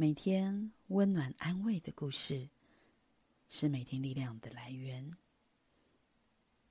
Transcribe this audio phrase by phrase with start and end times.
[0.00, 2.48] 每天温暖安慰的故事，
[3.48, 5.10] 是每天力量的来源。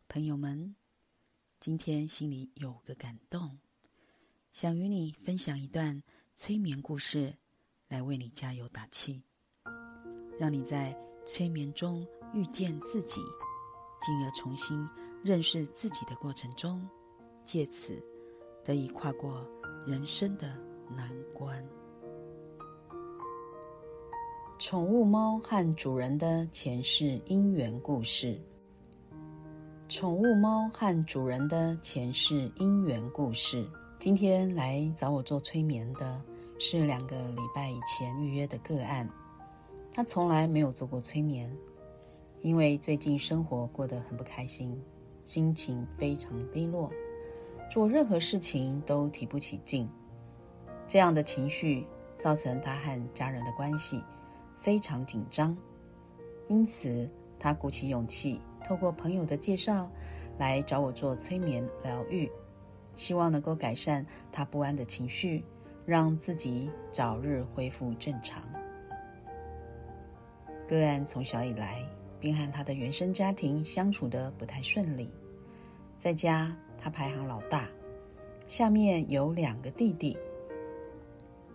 [0.07, 0.73] 朋友们，
[1.59, 3.59] 今天心里有个感动，
[4.53, 6.01] 想与你分享一段
[6.35, 7.35] 催眠故事，
[7.89, 9.21] 来为你加油打气，
[10.39, 13.19] 让你在催眠中遇见自己，
[14.01, 14.87] 进而重新
[15.21, 16.89] 认识自己的过程中，
[17.43, 18.01] 借此
[18.63, 19.45] 得以跨过
[19.85, 20.57] 人生的
[20.89, 21.61] 难关。
[24.59, 28.41] 宠物猫和主人的前世姻缘故事。
[29.87, 33.69] 宠物猫和主人的前世姻缘故事。
[33.99, 36.19] 今天来找我做催眠的
[36.57, 39.07] 是两个礼拜以前预约的个案，
[39.93, 41.55] 他从来没有做过催眠，
[42.41, 44.75] 因为最近生活过得很不开心，
[45.21, 46.91] 心情非常低落，
[47.71, 49.87] 做任何事情都提不起劲，
[50.87, 51.85] 这样的情绪
[52.17, 54.01] 造成他和家人的关系。
[54.67, 55.55] 非常紧张，
[56.49, 59.89] 因此他鼓起勇气，透过朋友的介绍，
[60.37, 62.29] 来找我做催眠疗愈，
[62.93, 65.41] 希望能够改善他不安的情绪，
[65.85, 68.43] 让自己早日恢复正常。
[70.67, 71.81] 个案从小以来
[72.19, 75.09] 便和他的原生家庭相处的不太顺利，
[75.97, 77.69] 在家他排行老大，
[78.49, 80.17] 下面有两个弟弟。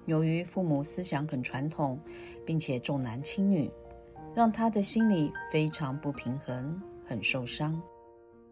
[0.06, 1.98] 由于父母思想很传统，
[2.44, 3.70] 并且重男轻女，
[4.34, 7.80] 让他的心里非常不平衡，很受伤，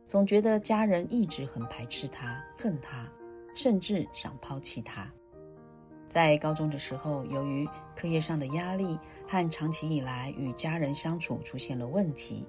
[0.07, 3.09] 总觉得家人一直很排斥他、恨他，
[3.55, 5.11] 甚至想抛弃他。
[6.09, 12.45] 在高中的时候，由于课业上的压力和长期以来与家人相处出现了问题，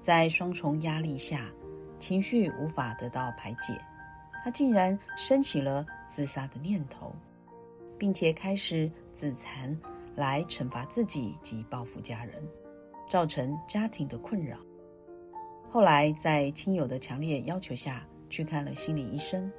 [0.00, 1.50] 在双重压力下，
[1.98, 3.78] 情绪无法得到排解，
[4.42, 7.14] 他竟然升起了自杀的念头。
[7.98, 9.76] 并且开始自残，
[10.14, 12.42] 来惩罚自己及报复家人，
[13.10, 14.56] 造成家庭的困扰。
[15.68, 19.50] 后来在亲友的强烈要求下去看了心理医生，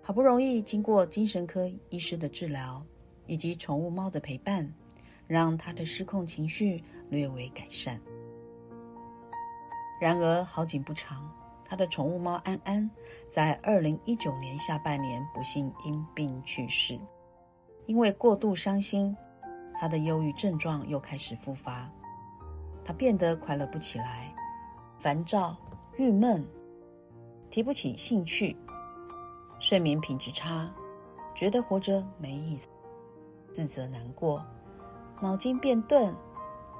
[0.00, 2.84] 好不容易经过精神科医师的治疗
[3.26, 4.72] 以及宠物猫的陪伴，
[5.26, 8.00] 让他的失控情绪略微改善。
[10.00, 11.28] 然而好景不长，
[11.64, 12.88] 他的宠物猫安安
[13.28, 16.98] 在二零一九年下半年不幸因病去世。
[17.90, 19.16] 因为过度伤心，
[19.74, 21.90] 他的忧郁症状又开始复发，
[22.84, 24.32] 他变得快乐不起来，
[24.96, 25.56] 烦躁、
[25.96, 26.46] 郁闷，
[27.50, 28.56] 提不起兴趣，
[29.58, 30.72] 睡眠品质差，
[31.34, 32.68] 觉得活着没意思，
[33.52, 34.40] 自责难过，
[35.20, 36.14] 脑筋变钝，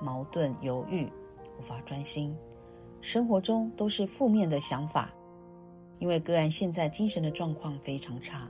[0.00, 1.12] 矛盾犹豫，
[1.58, 2.38] 无法专心，
[3.00, 5.10] 生活中都是负面的想法。
[5.98, 8.48] 因为个案现在精神的状况非常差。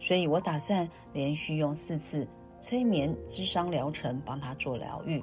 [0.00, 2.26] 所以我打算连续用四次
[2.58, 5.22] 催眠智商疗程帮他做疗愈，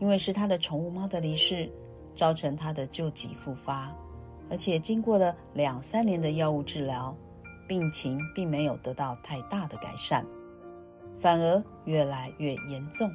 [0.00, 1.70] 因为是他的宠物猫的离世，
[2.16, 3.94] 造成他的旧疾复发，
[4.50, 7.14] 而且经过了两三年的药物治疗，
[7.68, 10.24] 病情并没有得到太大的改善，
[11.20, 13.10] 反而越来越严重。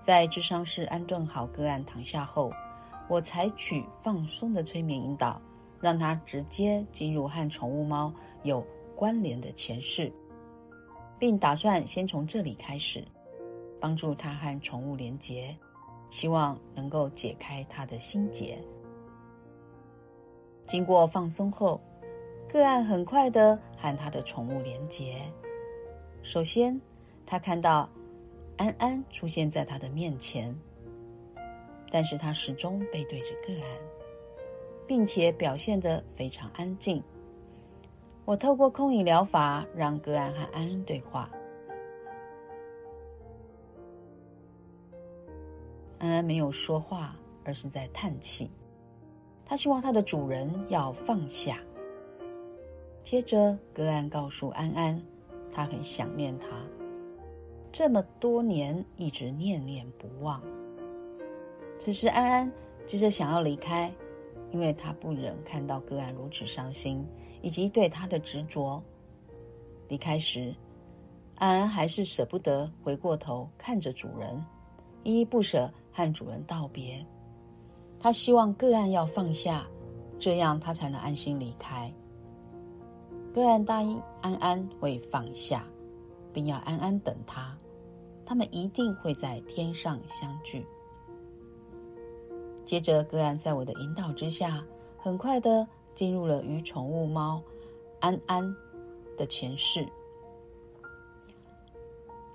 [0.00, 2.50] 在智商室安顿好个案躺下后，
[3.08, 5.38] 我采取放松的催眠引导，
[5.80, 8.10] 让他直接进入和宠物猫
[8.42, 8.66] 有。
[8.98, 10.12] 关联的前世，
[11.20, 13.04] 并打算先从这里开始，
[13.78, 15.56] 帮助他和宠物连结，
[16.10, 18.58] 希望能够解开他的心结。
[20.66, 21.80] 经过放松后，
[22.48, 25.22] 个案很快的和他的宠物连结。
[26.24, 26.78] 首先，
[27.24, 27.88] 他看到
[28.56, 30.52] 安安出现在他的面前，
[31.88, 33.78] 但是他始终背对着个案，
[34.88, 37.00] 并且表现得非常安静。
[38.28, 41.30] 我透过空椅疗法让个案和安安对话。
[45.98, 48.50] 安安没有说话，而是在叹气。
[49.46, 51.58] 他希望他的主人要放下。
[53.02, 55.02] 接着，个案告诉安安，
[55.50, 56.48] 他很想念他，
[57.72, 60.38] 这么多年一直念念不忘。
[61.78, 62.52] 此时，安安
[62.84, 63.90] 急着想要离开。
[64.50, 67.06] 因为他不忍看到个案如此伤心，
[67.42, 68.82] 以及对他的执着。
[69.88, 70.54] 离开时，
[71.36, 74.44] 安安还是舍不得回过头看着主人，
[75.04, 77.04] 依依不舍和主人道别。
[77.98, 79.66] 他希望个案要放下，
[80.18, 81.92] 这样他才能安心离开。
[83.32, 85.64] 个案答应安安会放下，
[86.32, 87.56] 并要安安等他，
[88.26, 90.66] 他们一定会在天上相聚。
[92.64, 94.62] 接着，个案在我的引导之下，
[94.98, 95.66] 很快的
[95.98, 97.42] 进入了与宠物猫
[97.98, 98.56] 安安
[99.16, 99.84] 的前世。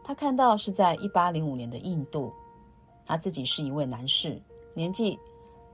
[0.04, 2.30] 他看到是在一八零五年的印度，
[3.06, 4.38] 他自己是一位男士，
[4.74, 5.18] 年纪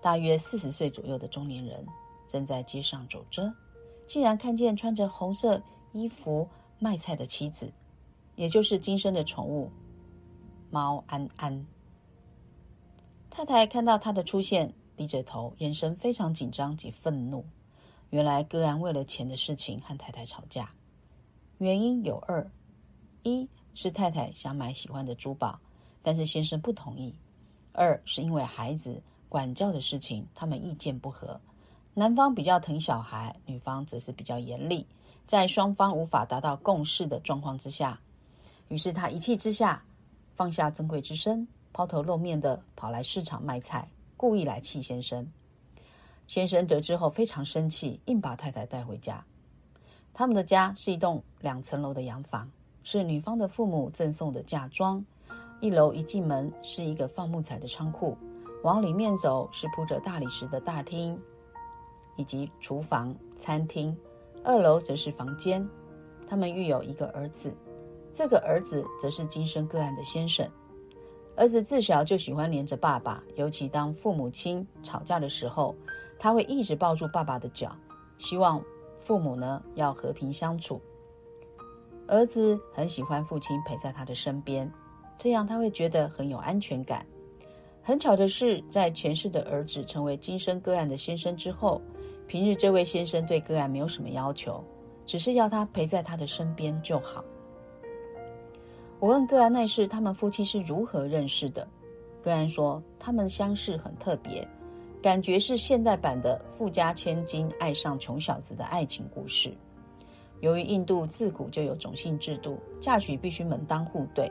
[0.03, 1.83] 大约四十岁左右的中年人，
[2.27, 3.51] 正在街上走着，
[4.05, 5.59] 竟然看见穿着红色
[5.91, 6.47] 衣服
[6.77, 7.73] 卖菜的妻子，
[8.35, 9.67] 也就是今生的宠物
[10.69, 11.65] 猫安安。
[13.31, 17.43] 太太看到他的出现，低着头，眼神非常紧张及愤怒。
[18.09, 20.71] 原来个案为了钱的事情和太太吵架，
[21.59, 22.49] 原因有二：
[23.23, 25.59] 一是太太想买喜欢的珠宝，
[26.01, 27.13] 但是先生不同意；
[27.71, 31.39] 二是因为孩子管教的事情，他们意见不合。
[31.93, 34.87] 男方比较疼小孩，女方则是比较严厉。
[35.27, 37.99] 在双方无法达到共识的状况之下，
[38.69, 39.83] 于是他一气之下
[40.35, 41.47] 放下尊贵之身。
[41.71, 45.25] 抛头露面的跑来市场卖菜，故意来气先生。
[46.29, 49.25] 先生得知后非常生气，硬把太太带回家。
[50.13, 52.47] 他们的家是一栋两层楼的洋房，
[52.83, 55.03] 是女方的父母赠送的嫁妆。
[55.59, 58.15] 一楼一进门是一个放木材的仓库，
[58.61, 61.19] 往里面走是铺着大理石的大厅，
[62.15, 63.97] 以及厨房、餐厅。
[64.43, 65.67] 二楼则是房间。
[66.27, 67.51] 他们育有一个儿子，
[68.13, 70.47] 这个儿子则是今生个案的先生。
[71.39, 75.73] 儿子自小就喜欢黏着爸爸，尤其当父母亲吵架的时候，
[76.19, 77.73] 他会一直抱住爸爸的脚，
[78.17, 78.61] 希望
[78.99, 80.81] 父母呢要和平相处。
[82.07, 84.69] 儿子很喜欢父亲陪在他的身边，
[85.17, 87.05] 这样他会觉得很有安全感。
[87.81, 91.81] 很巧的是，在前世的儿子成为今生个案的先生之后，
[92.27, 94.61] 平日这位先生对个案没有什么要求，
[95.05, 97.23] 只是要他陪在他的身边就好。
[98.99, 101.65] 我问个案那事，他们夫妻是如何认识的？
[102.21, 104.45] 个案说，他们相识很特别，
[105.01, 109.55] 感觉是现代版的富家千金爱上穷小子的爱情故事。
[110.41, 114.29] 由于印度自古就有种姓制度，嫁娶必须门当户对，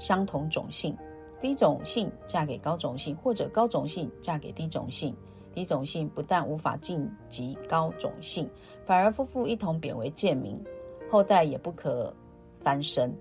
[0.00, 0.96] 相同种姓，
[1.40, 5.14] 低种姓嫁给高种姓，或者高种姓嫁给低种姓，
[5.54, 8.50] 低种姓不但无法晋级高种姓，
[8.84, 10.60] 反而夫妇一同贬为贱民，
[11.08, 12.12] 后代也不可
[12.60, 13.16] 翻身。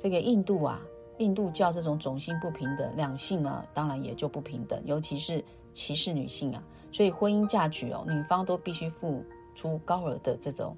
[0.00, 0.80] 这个印度啊，
[1.18, 5.44] 印度教这种种姓不平等，两性呢当然也就不平等，尤其是
[5.74, 6.62] 歧视女性啊。
[6.90, 9.22] 所以婚姻嫁娶哦，女方都必须付
[9.54, 10.74] 出高额的这种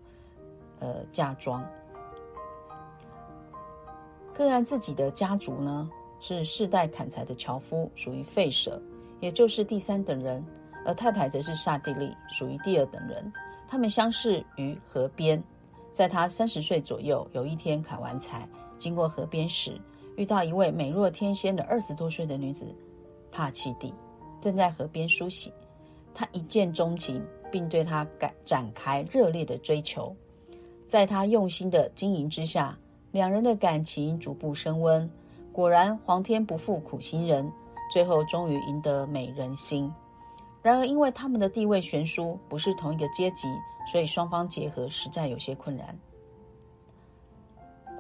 [0.80, 1.64] 呃嫁妆。
[4.34, 8.82] 个案自己的家族呢是世代砍柴的樵夫，属于废舍，
[9.20, 10.42] 也就是第三等人；
[10.84, 13.32] 而太太则是刹帝利，属于第二等人。
[13.68, 15.42] 他们相识于河边，
[15.94, 18.48] 在他三十岁左右，有一天砍完柴。
[18.82, 19.81] 经过河边时，
[20.17, 22.67] 遇到一位美若天仙的二十多岁的女子
[23.31, 23.94] 帕契蒂，
[24.40, 25.52] 正在河边梳洗。
[26.12, 30.12] 他一见钟情，并对她展展开热烈的追求。
[30.88, 32.76] 在他用心的经营之下，
[33.12, 35.08] 两人的感情逐步升温。
[35.52, 37.49] 果然，皇天不负苦心人，
[37.93, 39.88] 最后终于赢得美人心。
[40.61, 43.46] 然而，因为他们的地位悬殊，不是同一个阶级，
[43.93, 45.96] 所以双方结合实在有些困难。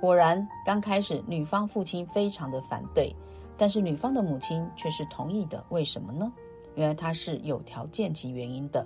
[0.02, 3.14] 果然，刚开始女方父亲非常的反对，
[3.56, 5.64] 但是女方的母亲却是同意的。
[5.68, 6.32] 为什么呢？
[6.74, 8.84] 原来他是有条件及原因的。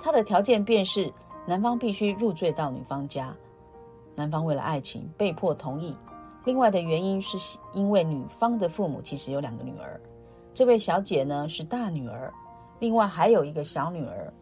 [0.00, 1.12] 他的条件便是
[1.46, 3.36] 男方必须入赘到女方家，
[4.14, 5.94] 男方为了爱情被迫同意。
[6.46, 10.00] 另外的原因是因为女方的父母其实有两个女儿，
[10.54, 12.32] 这位小姐呢是大女儿，
[12.78, 14.32] 另外还有一个小女儿。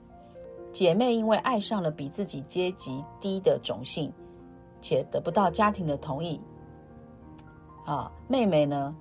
[0.72, 4.12] 姐妹因为爱上了比自己阶级低的种姓。
[4.86, 6.40] 且得不到家庭的同意，
[7.84, 8.94] 啊，妹妹呢，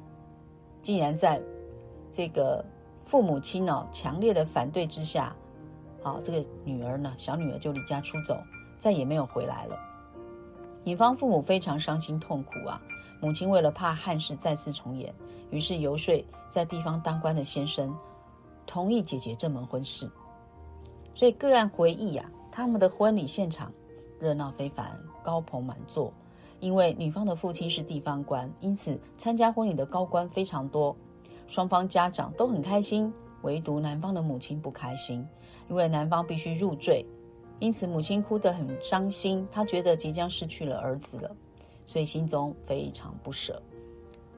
[0.81, 1.39] 竟然在
[2.11, 2.65] 这个
[2.97, 5.35] 父母亲哦强烈的反对之下，
[6.01, 8.35] 啊，这个女儿呢，小女儿就离家出走，
[8.79, 9.77] 再也没有回来了。
[10.83, 12.81] 女方父母非常伤心痛苦啊，
[13.21, 15.13] 母亲为了怕憾事再次重演，
[15.51, 17.95] 于是游说在地方当官的先生
[18.65, 20.09] 同意姐姐这门婚事。
[21.13, 23.71] 所以个案回忆啊，他们的婚礼现场
[24.19, 24.99] 热闹非凡。
[25.25, 26.13] 高朋满座，
[26.59, 30.95] 因为女方的父亲是地方官，因此参加婚礼的高官非常多，
[31.47, 35.27] 双方家长都很开心，唯独男方的母亲不开心，
[35.67, 37.03] 因为男方必须入赘，
[37.57, 41.35] 因此母亲哭得很伤心，她觉得即将失去了儿子了，
[41.87, 43.59] 所以心中非常不舍。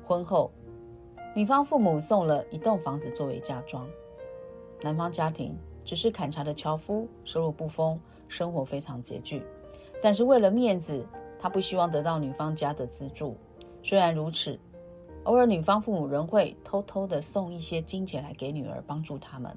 [0.06, 0.50] 婚后，
[1.36, 3.86] 女方父母送了一栋房子作为嫁妆，
[4.82, 5.54] 男方家庭
[5.84, 9.44] 只是砍柴的樵夫，收入不丰，生活非常拮据。
[10.08, 11.06] 但是为了面子，
[11.38, 13.36] 他不希望得到女方家的资助。
[13.84, 14.58] 虽然如此，
[15.26, 19.54] 偶尔女方父母仍会偷偷的送一些金钱来给女儿帮助他们，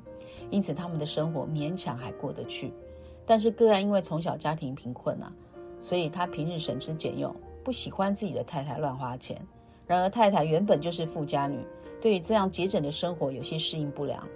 [0.51, 2.73] 因此他们的生活勉强还过得去。
[3.25, 5.33] 但是个案因为从小家庭贫困啊，
[5.79, 9.41] 所以他平日省吃俭用，不喜欢自己的太太乱花钱。
[9.87, 11.65] 然而太太原本就是富家女，
[12.01, 14.27] 对于这样节省的生活有些适应不良。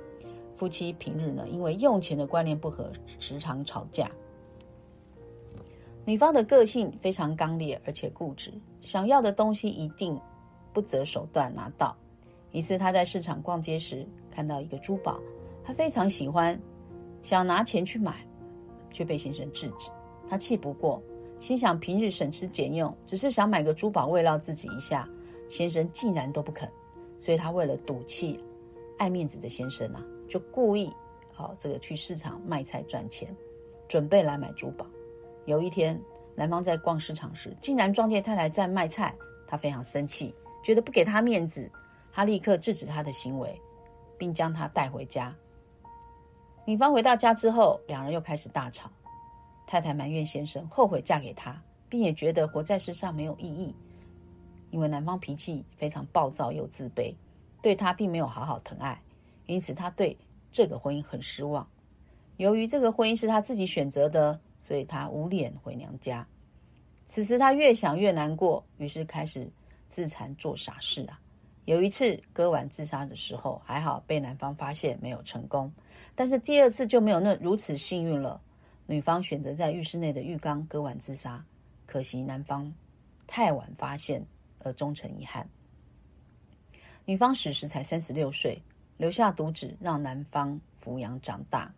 [0.54, 4.08] 夫妻平日呢，因为用钱的观念不合，时常吵架。
[6.06, 10.20] 女方的个性非常刚烈，而且固执，想要的东西一定
[10.72, 11.96] 不择手段拿到。
[12.50, 15.18] 一次，她在市场逛街时看到一个珠宝，
[15.64, 16.60] 她非常喜欢，
[17.22, 18.26] 想拿钱去买，
[18.90, 19.90] 却被先生制止。
[20.28, 21.02] 她气不过，
[21.40, 25.08] 心想平日省吃俭用，只是想买个珠宝慰劳自己一下，
[25.48, 26.68] 先生竟然都不肯。
[27.18, 28.38] 所以她为了赌气、
[28.98, 30.92] 爱面子的先生啊，就故意
[31.32, 33.34] 好这个去市场卖菜赚钱，
[33.88, 34.84] 准备来买珠宝。
[35.46, 36.00] 有一天，
[36.34, 39.14] 男方在逛市场时，竟然撞见太太在卖菜，
[39.46, 41.70] 他非常生气，觉得不给他面子，
[42.10, 43.60] 他立刻制止他的行为，
[44.16, 45.34] 并将他带回家。
[46.64, 48.90] 女方回到家之后，两人又开始大吵。
[49.66, 51.60] 太太埋怨先生后悔嫁给他，
[51.90, 53.74] 并也觉得活在世上没有意义，
[54.70, 57.14] 因为男方脾气非常暴躁又自卑，
[57.60, 58.98] 对他并没有好好疼爱，
[59.44, 60.16] 因此他对
[60.50, 61.66] 这个婚姻很失望。
[62.38, 64.40] 由于这个婚姻是他自己选择的。
[64.64, 66.26] 所以他无脸回娘家。
[67.06, 69.46] 此时他越想越难过，于是开始
[69.90, 71.20] 自残做傻事啊。
[71.66, 75.70] 有一次割腕自杀的时候，还好被男方发现，没有成功。
[76.14, 78.40] 但是第二次就没有那如此幸运了。
[78.86, 81.44] 女方选择在浴室内的浴缸割腕自杀，
[81.84, 82.72] 可惜男方
[83.26, 84.24] 太晚发现
[84.60, 85.46] 而终成遗憾。
[87.04, 88.60] 女方死时才三十六岁，
[88.96, 91.70] 留下独子让男方抚养长大。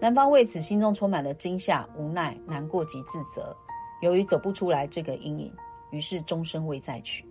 [0.00, 3.54] 男方为此心中充满了惊吓、无奈、难过及自责。
[4.00, 5.52] 由于走不出来这个阴影，
[5.90, 7.22] 于是终身未再娶。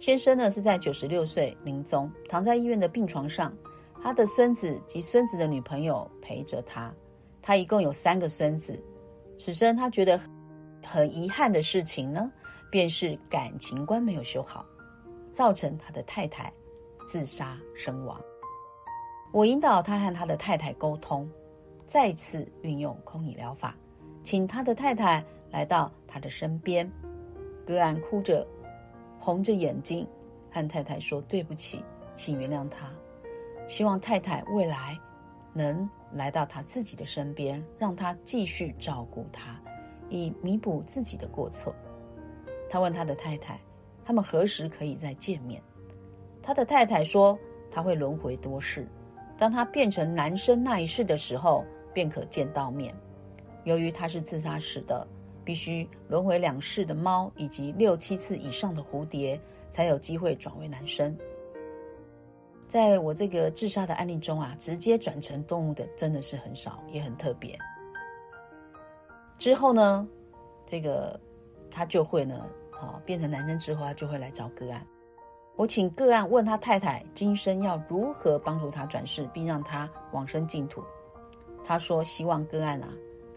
[0.00, 3.56] 先生呢是在九十六岁临终，躺在医院的病床上，
[4.02, 6.92] 他的孙子及孙子的女朋友陪着他。
[7.40, 8.76] 他一共有三个孙子。
[9.38, 10.20] 此生他觉得
[10.84, 12.30] 很遗憾的事情呢，
[12.68, 14.66] 便是感情观没有修好，
[15.32, 16.52] 造成他的太太
[17.06, 18.20] 自杀身亡。
[19.30, 21.28] 我引导他和他的太太沟通，
[21.86, 23.76] 再次运用空椅疗法，
[24.24, 26.90] 请他的太太来到他的身边。
[27.66, 28.46] 个案哭着，
[29.20, 30.06] 红着眼睛，
[30.50, 31.84] 和太太说：“对不起，
[32.16, 32.90] 请原谅他。”
[33.68, 34.98] 希望太太未来
[35.52, 39.60] 能来到他自己的身边，让他继续照顾他，
[40.08, 41.74] 以弥补自己的过错。
[42.70, 43.60] 他问他的太太
[44.02, 45.62] ：“他们何时可以再见面？”
[46.42, 47.38] 他的太太说
[47.70, 48.88] ：“他会轮回多世。”
[49.38, 51.64] 当他变成男生那一世的时候，
[51.94, 52.94] 便可见到面。
[53.64, 55.06] 由于他是自杀死的，
[55.44, 59.40] 必须轮回两世的猫以及六七次以上的蝴蝶，
[59.70, 61.16] 才有机会转为男生。
[62.66, 67.56] 在我这个自杀的案例中啊，直接转成动物的真的是很少，也很特别。
[69.38, 70.06] 之后呢，
[70.66, 71.18] 这个
[71.70, 72.44] 他就会呢，
[72.80, 74.84] 哦，变成男生之后，他就会来找个案。
[75.58, 80.84] 我请个案问他太太今生要如何帮助他转世，并让他往生净土。
[81.64, 82.88] 他说：“希望个案啊，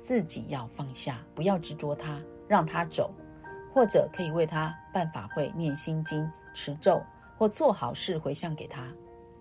[0.04, 3.12] 自己要放下，不要执着他，让他走，
[3.74, 7.02] 或者可以为他办法会、念心经、持咒，
[7.40, 8.88] 或做好事回向给他。”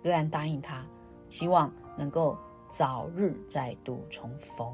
[0.03, 0.83] 个案答应他，
[1.29, 2.35] 希望能够
[2.71, 4.67] 早日再度重逢。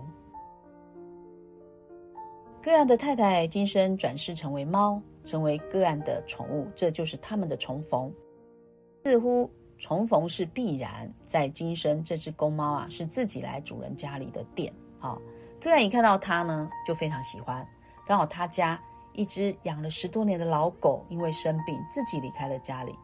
[2.62, 5.02] 个案的太太今生转世成为猫。
[5.26, 8.10] 成为个案的宠物，这就是他们的重逢。
[9.04, 11.12] 似乎重逢是必然。
[11.26, 14.72] 在今生，这只公猫啊，是自己来主人家里的店。
[14.98, 15.20] 好，
[15.60, 17.66] 个案一看到它呢，就非常喜欢。
[18.06, 18.80] 刚好他家
[19.12, 22.94] 一只养了十多年的老狗，因为生病自己离开了家里。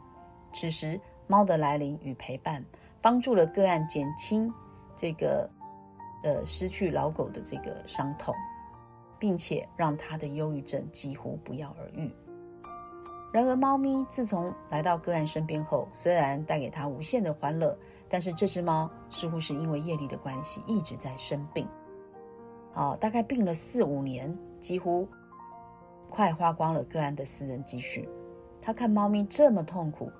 [0.52, 2.64] 此时，猫的来临与陪伴，
[3.00, 4.52] 帮助了个案减轻
[4.94, 5.50] 这个
[6.22, 8.34] 呃失去老狗的这个伤痛。
[9.22, 12.10] 并且让他的忧郁症几乎不药而愈。
[13.32, 21.64] 然而，猫咪自从来到个案身边后，虽然带给他无限的欢乐，但是这只猫似乎是因为业力的关系一直在生病。
[22.74, 25.06] 哦，大概病了四五年，几乎
[26.10, 28.08] 快花光了个案的私人积蓄。
[28.60, 30.10] 他看猫咪这么痛苦，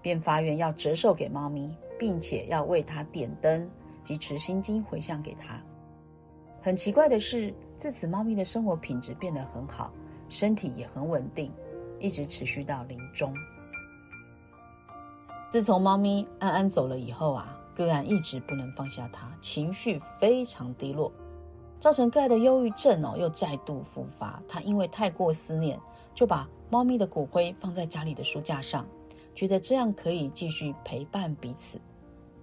[0.00, 3.70] 便发愿要折寿给猫咪，并且要为它点灯
[4.02, 5.62] 及持心经回向给他。
[6.62, 7.52] 很奇怪的是。
[7.82, 9.92] 自此，猫咪的生活品质变得很好，
[10.28, 11.50] 身体也很稳定，
[11.98, 13.34] 一直持续到临终。
[15.50, 21.10] 自从猫咪安安走了以后啊，个案一直不能放下它，情绪非常低落，
[21.80, 24.40] 造成个案的忧郁症哦又再度复发。
[24.46, 25.76] 他因为太过思念，
[26.14, 28.86] 就把猫咪的骨灰放在家里的书架上，
[29.34, 31.80] 觉得这样可以继续陪伴彼此。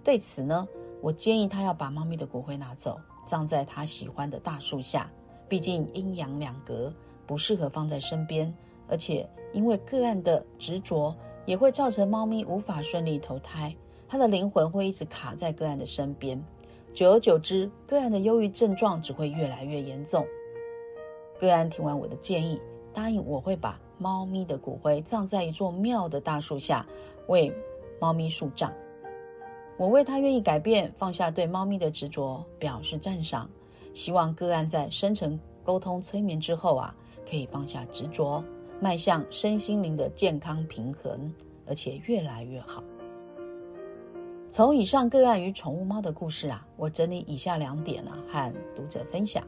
[0.04, 0.68] 对此呢，
[1.02, 5.10] 我建议他要把猫咪的骨灰拿走，葬在他喜欢的大树下。
[5.50, 6.94] 毕竟阴阳两隔，
[7.26, 8.54] 不适合放在身边，
[8.88, 11.14] 而且因为个案的执着，
[11.46, 13.76] 也会造成猫咪无法顺利投胎，
[14.08, 16.40] 它的灵魂会一直卡在个案的身边。
[16.94, 20.26] 久而久之，个案的忧郁症状只会越来越严重。
[21.40, 22.62] 个案听完我的建议，
[22.94, 26.86] 答应我会把猫咪的骨灰葬在一座庙的大树下，
[27.28, 27.52] 为
[28.00, 28.72] 猫咪树葬。
[29.78, 33.50] 我为他愿意改变、放下对猫咪的执着表示赞赏，
[33.94, 36.96] 希望个案在深层沟通催眠之后啊，
[37.30, 38.44] 可以放下执着，
[38.80, 41.34] 迈向身心灵的健康平衡，
[41.66, 42.84] 而且越来越好。
[44.52, 49.44] 从以上个案与宠物猫的故事啊，我整理以下两点啊，和读者分享：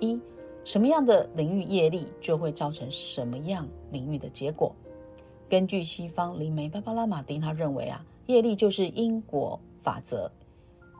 [0.00, 0.20] 一、
[0.64, 4.74] 什么样的领域业力就会造成什么样领域的结果。
[5.48, 8.04] 根据西方灵媒芭芭拉马丁，他认为啊。
[8.26, 10.32] 业力就是因果法则，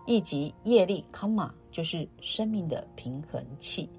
[0.07, 3.91] 以及业力卡玛就是生命的平衡器。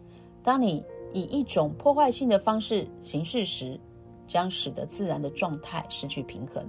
[0.42, 3.78] 当你以一种破坏性的方式行事时，
[4.26, 6.66] 将使得自然的状态失去平衡。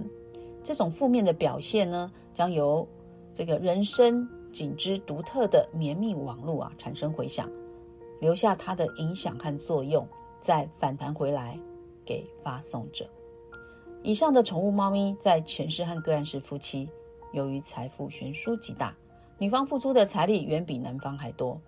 [0.61, 2.85] 这种负面的表现呢，将由
[3.33, 7.49] 这个人生仅之独特的绵密网络啊产生回响，
[8.19, 10.05] 留下它的影响和作用，
[10.41, 11.57] 再反弹回来
[12.03, 13.09] 给发送者。
[14.03, 16.89] 以上的宠物猫咪在前世和个案是夫妻，
[17.31, 18.93] 由于财富悬殊极大，
[19.39, 21.59] 女方付出的财力远比男方还多，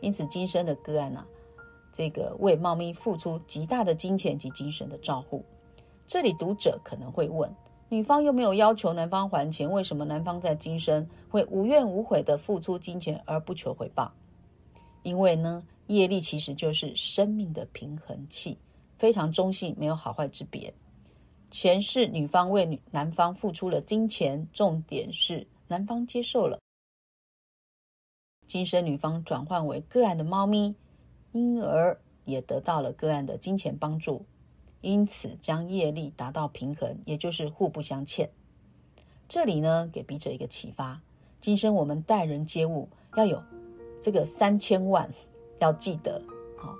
[0.00, 1.26] 因此今生的个案啊，
[1.92, 5.44] 这个为猫咪付出极大的金钱及精神的照护。
[6.06, 7.54] 这里读者可能会问，
[7.90, 14.10] 女方又没有要求男方还钱，为什么男方在今生会无怨无悔的付出金钱而不求回报？
[15.02, 18.56] 因为呢，业力其实就是生命的平衡器，
[18.96, 20.72] 非常中性，没有好坏之别。
[21.50, 26.58] 前世女方为男方付出了金钱，重点是男方接受了。
[28.48, 30.74] 今生女方转换为个案的猫咪，
[31.32, 34.24] 因而也得到了个案的金钱帮助，
[34.80, 38.28] 因此将业力达到平衡，也就是互不相欠。
[39.28, 40.98] 这里呢，给笔者一个启发：
[41.42, 43.40] 今生我们待人接物要有
[44.00, 45.08] 这个三千万，
[45.58, 46.20] 要记得。
[46.56, 46.74] 好，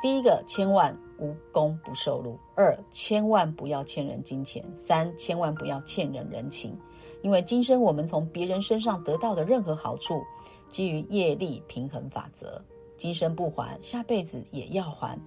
[0.00, 0.96] 第一个千万。
[1.16, 2.36] 无功不受禄。
[2.56, 4.64] 二，千万不要欠人金钱。
[4.74, 6.76] 三，千万不要欠人人情。
[7.24, 10.22] 因为今生我们从别人身上得到的任何好处，
[10.70, 12.62] 基于业力平衡法则，
[12.98, 15.18] 今生不还，下辈子也要还。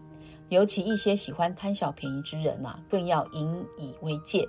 [0.50, 4.48] 尤其一些喜欢贪小便宜之人呐，更要引以为戒。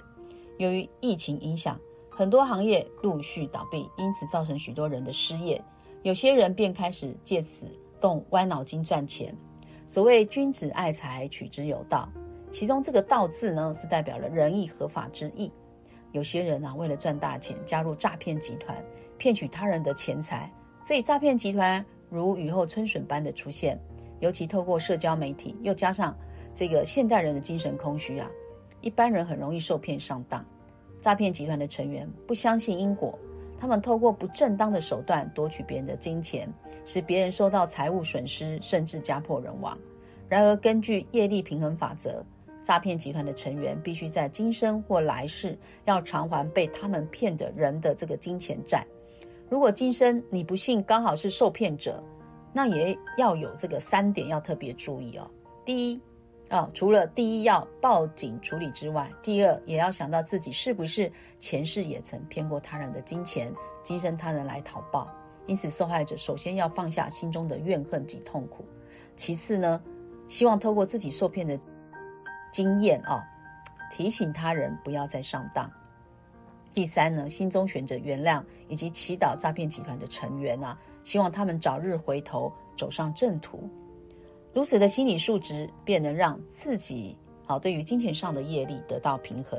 [0.58, 1.80] 由于疫情影响，
[2.10, 5.58] 很多行业陆续倒闭，因此造成许多人的失业。
[6.02, 7.66] 有些人便开始借此
[7.98, 9.34] 动歪脑筋赚钱。
[9.86, 12.06] 所谓君子爱财，取之有道。
[12.52, 15.50] 其中这个“道”字呢，是代表了仁义合法之意。
[16.12, 18.76] 有些人啊，为了赚大钱，加入诈骗集团，
[19.16, 20.50] 骗取他人的钱财。
[20.84, 23.78] 所以诈骗集团如雨后春笋般的出现。
[24.20, 26.16] 尤其透过社交媒体，又加上
[26.52, 28.28] 这个现代人的精神空虚啊，
[28.80, 30.44] 一般人很容易受骗上当。
[31.00, 33.16] 诈骗集团的成员不相信因果。
[33.60, 36.52] 他们透过不正当的手段夺取别人的金钱，
[36.84, 39.76] 使别人受到财务损失，甚至家破人亡。
[40.28, 42.24] 然而，根据业力平衡法则，
[42.68, 48.86] 诈骗集团的成员必须在今生或来世要偿还被他们骗的人的这个金钱债。
[49.48, 52.04] 如果今生你不幸刚好是受骗者，
[52.52, 55.26] 那也要有这个三点要特别注意哦。
[55.64, 56.00] 第一，
[56.50, 63.50] 啊，除了第一要报警处理之外，第二也要想到自己是不是前世也曾骗过他人的金钱，
[63.82, 65.08] 今生他人来讨报。
[65.46, 68.62] 因此，受害者首先要放下心中的怨恨及痛苦。
[69.16, 69.82] 其次呢，
[70.28, 71.58] 希望透过自己受骗的
[72.52, 73.22] 经验啊，
[73.90, 75.70] 提醒他人不要再上当。
[76.74, 83.68] 第三呢，心中选择原谅以及祈祷诈骗集团的成员啊，希望他们早日回头走上正途。
[84.54, 89.58] 如此的心理素质，便能让自己好对于金钱上的业力得到平衡，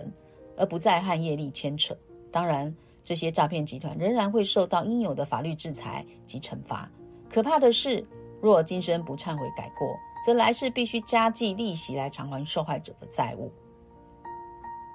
[0.58, 1.98] 而不再和业力牵扯。
[2.32, 2.74] 当然，
[3.04, 6.90] 这些诈骗集团仍然会受到应有的法律制裁及惩罚。
[7.30, 8.06] 可怕的是，
[8.42, 13.52] 若今生不忏悔改过，则来世必须加计利息来偿还受害者的债务。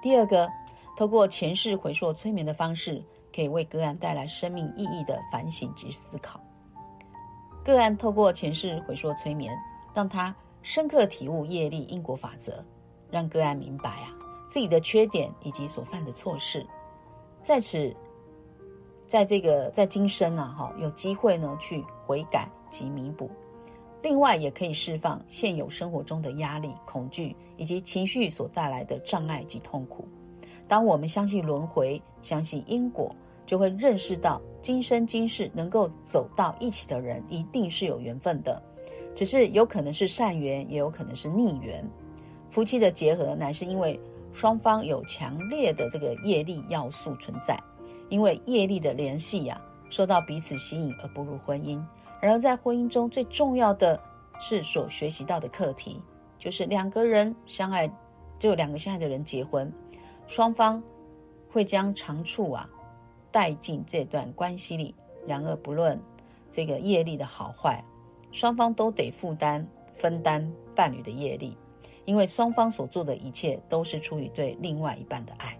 [0.01, 0.49] 第二个，
[0.97, 6.39] 透过前世回溯催眠的方式，可以为个案带来生命意义的反省及思考。
[7.63, 9.55] 个案透过前世回溯催眠。
[9.95, 12.61] 让他深刻体悟业力因果法则，
[13.09, 14.11] 让个案明白啊
[14.49, 16.67] 自己的缺点以及所犯的错事，
[17.41, 17.95] 在此，
[19.07, 23.31] 在这个在今生啊哈有机会呢去悔改及弥补。
[24.05, 30.07] 另外，也可以释放现有生活中的压力、恐惧以及情绪所带来的障碍及痛苦。
[30.67, 33.15] 当我们相信轮回、相信因果，
[33.47, 38.61] 就会认识到今生今世能够走到一起的人，一定是有缘分的。
[39.15, 41.83] 只是有可能是善缘，也有可能是逆缘。
[42.47, 43.99] 夫妻的结合乃是因为
[44.33, 47.59] 双方有强烈的这个业力要素存在，
[48.09, 51.83] 因为业力的联系呀，受到彼此吸引而步入婚姻。
[52.21, 53.99] 然而在婚姻中最重要的
[54.39, 56.01] 是所学习到的课题，
[56.39, 57.89] 就是两个人相爱，
[58.39, 59.71] 就两个相爱的人结婚，
[60.27, 60.81] 双方
[61.49, 62.69] 会将长处啊
[63.31, 64.93] 带进这段关系里。
[65.27, 65.99] 然而不论
[66.51, 67.83] 这个业力的好坏。
[68.31, 70.45] 双方都得负担分担
[70.75, 71.57] 伴侣的业力，
[72.03, 75.57] 因为双方所做的一切都是出于对另外一半的爱。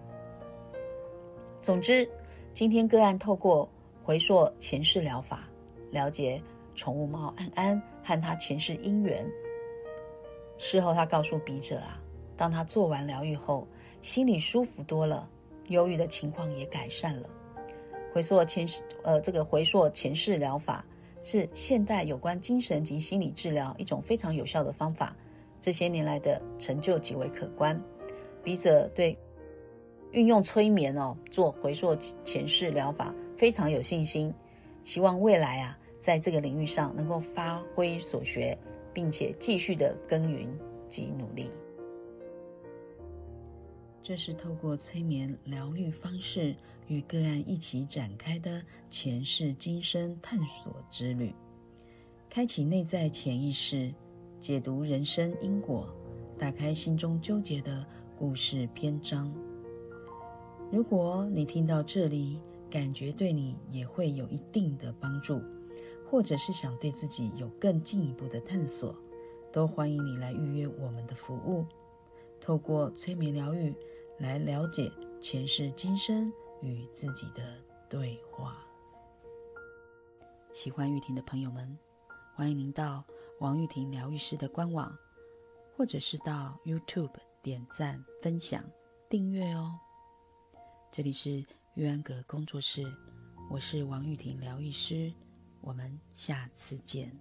[1.62, 2.06] 总之，
[2.52, 3.66] 今天个案透过
[4.06, 5.48] 回溯前世疗法，
[5.90, 6.40] 了解
[6.76, 9.28] 宠物猫安安和他前世姻缘。
[10.58, 12.00] 事后，他告诉笔者啊，
[12.36, 13.66] 当他做完疗愈后，
[14.02, 15.28] 心里舒服多了，
[15.70, 17.28] 忧郁的情况也改善了。
[18.12, 20.86] 回溯前世，呃，这个回溯前世疗法。
[21.24, 25.16] 是现代有关精神及心理治疗一种非常有效的方法，
[25.60, 27.76] 这些年来的成就极为可观。
[28.44, 29.18] 笔者对
[30.12, 34.32] 运用催眠哦做回溯前世疗法非常有信心，
[34.82, 38.56] 期望未来啊在这个领域上能够发挥所学，
[38.92, 40.48] 并且继续的耕耘
[40.88, 41.50] 及努力。
[44.02, 46.54] 这是透过催眠疗愈方式
[46.86, 51.34] 与个案一起展开的前世今生探索之旅，
[52.30, 53.92] 开启内在潜意识，
[54.40, 55.92] 解读人生因果，
[56.38, 57.84] 打开心中纠结的
[58.16, 59.30] 故事篇章。
[60.70, 62.40] 如果你听到这里，
[62.76, 65.40] 感觉对你也会有一定的帮助，
[66.10, 68.94] 或者是想对自己有更进一步的探索，
[69.50, 71.64] 都欢迎你来预约我们的服务，
[72.38, 73.74] 透过催眠疗愈。
[74.18, 77.58] 来了解前世今生与自己的
[77.88, 78.62] 对话。
[80.52, 81.78] 喜欢玉婷的朋友们，
[82.34, 83.02] 欢迎您到
[83.40, 84.94] 王玉婷疗愈师的官网，
[85.74, 88.62] 或者是到 YouTube 点赞、分享、
[89.08, 89.80] 订阅哦。
[90.92, 91.42] 这里是
[91.76, 92.90] 玉安阁工作室，
[93.50, 95.12] 我是王玉婷疗愈师，
[95.60, 97.14] 我们下次见。